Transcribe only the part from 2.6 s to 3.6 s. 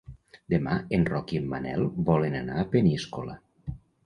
a Peníscola.